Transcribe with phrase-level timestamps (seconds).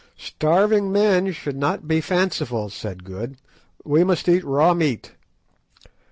[0.17, 3.37] "Starving men should not be fanciful," said Good;
[3.85, 5.11] "we must eat raw meat."